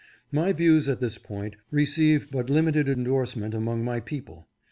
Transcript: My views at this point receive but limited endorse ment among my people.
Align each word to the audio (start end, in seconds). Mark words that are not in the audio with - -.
My 0.31 0.51
views 0.51 0.89
at 0.89 0.99
this 0.99 1.19
point 1.19 1.57
receive 1.69 2.31
but 2.31 2.49
limited 2.49 2.89
endorse 2.89 3.35
ment 3.35 3.53
among 3.53 3.83
my 3.83 3.99
people. 3.99 4.47